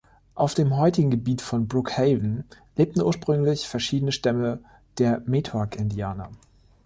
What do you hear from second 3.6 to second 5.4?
verschiedene Stämme der